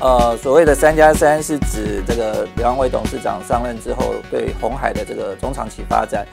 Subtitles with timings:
[0.00, 6.26] 呃，所谓的三加三是指这个刘安伟董事长上任之后，对红海的这个中长期发展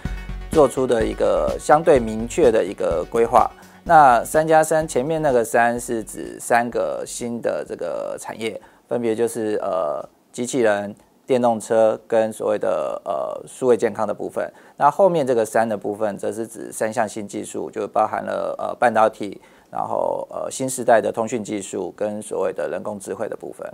[0.49, 3.51] 做出的一个相对明确的一个规划。
[3.83, 10.95] 那三加三前面那个三是指三个新的这个产业，分别就是呃机器人、
[11.25, 14.49] 电动车跟所谓的呃数位健康的部分。
[14.77, 19.41] 那后面这个三的部分，则是指三项新技术，就包含了呃半导体。
[19.69, 23.69] 然后，呃，新时代的通讯技术跟所谓的人工智慧的部分，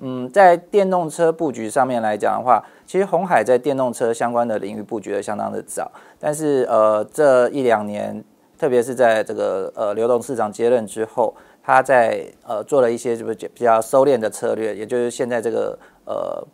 [0.00, 5.88] 嗯，在电动车布局上面来讲的话，其实红海在电动车相关的领域布局的相当的早，
[6.18, 8.24] 但是呃，这一两年，
[8.58, 16.44] 特别是在这个呃流动市场接任之后，他在呃做了一些就是比较收敛的策略，也就是现在这个呃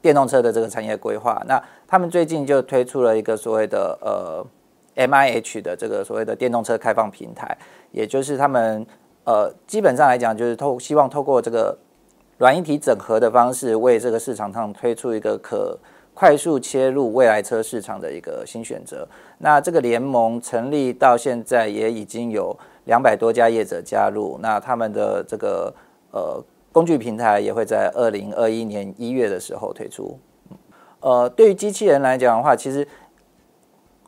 [0.00, 4.46] 电动车的这个产业规划，那他们最近就推出了一个所谓的呃。
[4.94, 7.56] M I H 的这个所谓的电动车开放平台，
[7.90, 8.86] 也就是他们
[9.24, 11.76] 呃基本上来讲，就是透希望透过这个
[12.38, 15.76] 软硬体整合的方式，为这个市场上推出一个可
[16.14, 19.06] 快速切入未来车市场的一个新选择。
[19.38, 25.74] 那这个联盟成立到现在也已经有两百多家业者加入，那他们的这个
[26.12, 26.40] 呃
[26.70, 30.16] 工具平台也会在二零二一年一月的时候推出。
[31.00, 32.86] 呃，对于机器人来讲的话，其实。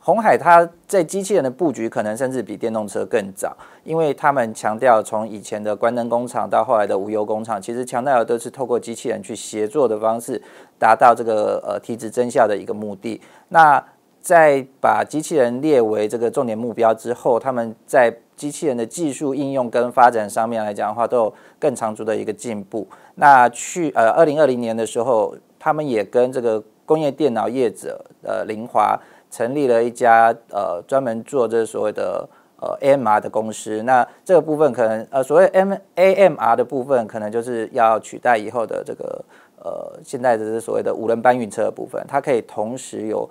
[0.06, 10.40] 红海它在机器人的布局可能甚至比电动车更早，因为他们强调从以前的关灯工厂到后来的无忧工厂，其实强调的都是透过机器人去协作的方式，
[10.78, 13.20] 达到这个呃提质增效的一个目的。
[13.48, 13.84] 那
[14.20, 22.86] 在把机器人列为这个重点目标之后，他们在机器人的技术应用跟发展上面来讲的话，都有更长足的一个进步。
[23.16, 28.96] 那去呃二零二零年的时候，他们也跟这个工业电脑业者呃凌华。
[29.30, 39.24] 成立了一家呃专门做这所谓的呃 AMR 的公司，那这个部分可能呃所谓 M AMR 的部分，可能就是要取代以后的这个
[39.62, 43.28] 呃现在的这所谓的无人搬运车的部分，它可以同时有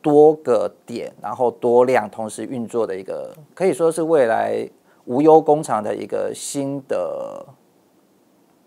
[0.00, 4.68] 多个点，然后多辆同时运作的一个，可以说是未来
[5.06, 7.44] 无忧工厂的一个新的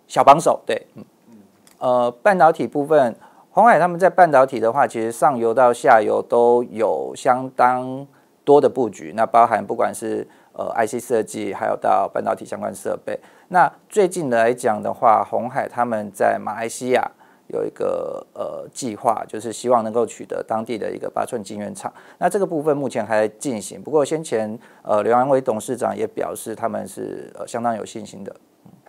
[0.08, 0.60] 小帮手。
[0.66, 1.06] 对，嗯，
[1.80, 3.16] 呃，半导体部分。
[3.54, 8.08] 红海他们在半导体的话，其实上游到下游都有相当
[8.44, 13.20] 多的布局，那包含不管是呃 IC 设计，还有到半导体相关设备。
[13.50, 17.12] 那最近来讲的话，红海他们在马来西亚
[17.46, 21.94] 有一个呃计划，就是希望能够取得当地的一个八寸晶圆厂。
[22.18, 28.36] 那这个部分目前还在进行，不过先前呃刘安伟董事长也表示，他们是呃相当有信心的。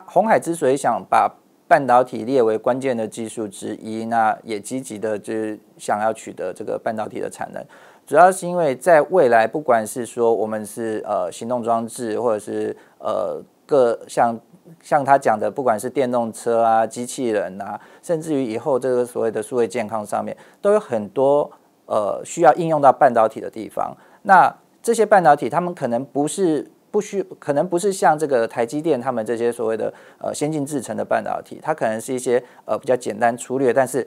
[0.06, 1.30] 红海之所以想把
[1.66, 7.64] 半导体列为关键的技术之一，那也积极的就是想要取得这个半导体的产能，
[8.06, 14.38] 主要是因为在未来，不管是说我们是呃行动装置，或者是呃各像
[14.82, 21.50] 像他讲的，不管是电动车啊、机器人啊，甚至于以后这个所谓的数位健康上面，都有很多
[21.86, 23.96] 呃需要应用到半导体的地方。
[24.22, 26.70] 那这些半导体，他们可能不是。
[26.94, 34.06] 不需可能不是像这个台积电他们这些所谓的呃先进制成的半导体，它可能是一些呃比较简单粗略，但是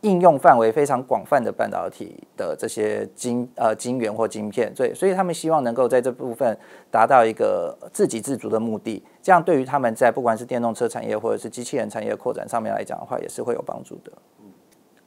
[0.00, 6.56] 应用范围非常广泛的半导体的这些晶呃晶圆或晶片，所以所以他们希望能够在这部分
[6.90, 14.10] 达到一个自给自足的目的，这样对于他们在不管是电动车产业或者是机器人产业扩展上面来讲的话，也是会有帮助的。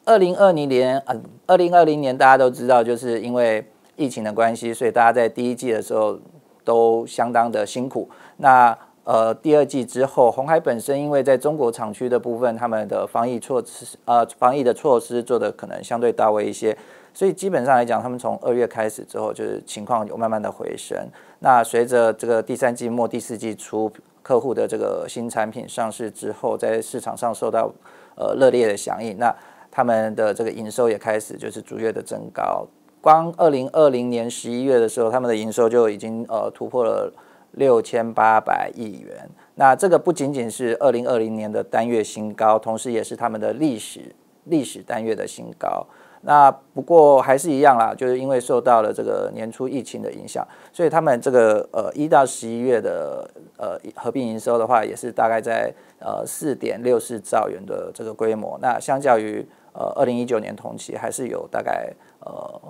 [0.05, 6.19] 二零二零年呃二零二零年大家都知道，就是因为疫情的关系，所以大家在第一季的时候。
[6.67, 8.09] 都相当的辛苦。
[8.35, 16.77] 那呃，第二季之后，红海本身因为在中国厂区的部分，他们的防疫措施呃，防疫的措施做的可能相对到位一些，
[17.13, 20.97] 所以基本上来讲，他们从二月开始之后，就是情况有慢慢的回升。
[21.39, 23.89] 那随着这个第三季末、第四季初
[24.21, 27.71] 客户的这个新产品上市之后，在市场上受到
[28.17, 29.33] 呃热烈的响应，那
[29.71, 32.67] 他们的这个营收也开始就是逐月的增高。
[33.07, 37.09] 光二零二零年十一月的时候，他们的营收就已经呃突破了
[37.51, 39.29] 六千八百亿元。
[39.55, 44.13] 那这个不仅仅是二零二零年的单月新高，同时也是他们的历史
[44.43, 45.87] 历史单月的新高。
[46.23, 53.25] 那不过还是一样啦，就是因为受到了这个年初疫情的影响，所以他们这个呃一到十一月的
[53.57, 58.59] 呃合并营收的话，也是大概在呃四点六四兆元的这个规模。
[58.61, 62.61] 那相较于呃二零一九年同期，还是有大概呃。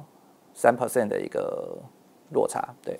[0.58, 1.78] 三 percent 的一个
[2.32, 3.00] 落差，对，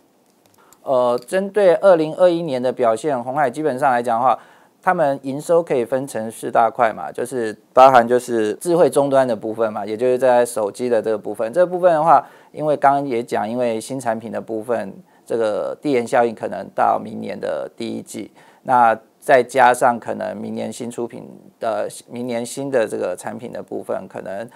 [0.84, 4.38] 呃，针对二零二一年的表现，红海基本上来讲的话，
[4.80, 14.94] 他们营收可以分成四大块嘛，就是包含就是智慧终端的部分嘛，也就是在手机的这个部分，这个部分的话，因为刚刚也讲，因为新产品的部分，
[15.26, 18.32] 这个递延效应可能到明年的第一季，
[18.62, 21.28] 那再加上可能明年新出品
[21.60, 24.48] 的明年新的这个产品的部分，可能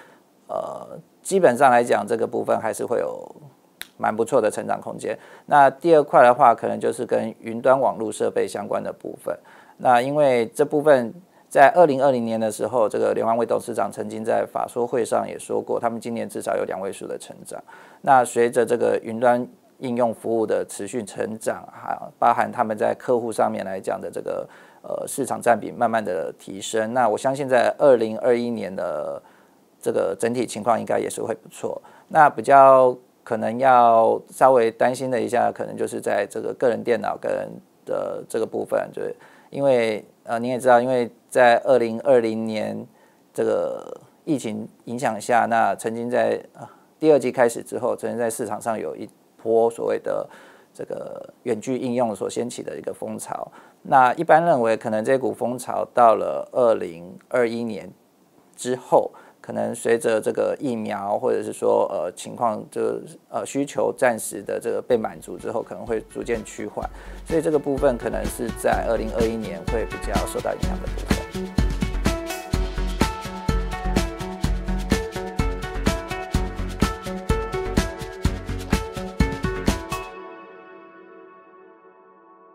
[0.51, 3.25] 呃基本上来讲，这个部分还是会有
[3.98, 5.18] 蛮不错的成长空间。
[5.45, 9.33] 那第二块的话，可能就是跟云端网络设备相关的部分。
[9.77, 11.13] 那因为这部分。
[11.51, 17.62] 在二零二零年的时候，这个联邦会董事长曾经在法说会上也说过，他们今年至少有两位数的成长。
[18.04, 19.45] 那随着这个云端
[19.80, 24.47] 应用服务的持续成长，还包含他们在客户上面来讲的这个
[24.81, 29.21] 呃市场占比慢慢的提升，那我相信在二零二一年的
[29.81, 31.81] 这个整体情况应该也是会不错。
[32.07, 37.50] 那比较可能要稍微担心的一下，可能就是在这个个人电脑跟
[37.86, 39.16] 的这个部分，就是
[39.50, 40.06] 因为。
[40.24, 42.86] 呃，你也知道，因为在二零二零年
[43.33, 46.39] 这个疫情影响下，那曾经在
[47.00, 49.10] 第二季开始之后，曾经在市场上有一
[49.42, 50.30] 波所谓的
[50.72, 53.51] 这个远距应用所掀起的一个风潮。
[53.81, 57.92] 那一般认为，可能这股风潮到了二零二一年
[58.56, 59.10] 之后，
[59.42, 66.88] 可能随着这个疫苗或者是说呃情况就呃需求暂时的这个被满足之后，可能会逐渐趋缓。
[67.28, 71.20] 所以这个部分可能是在二零二一年会比较受到影响的部分。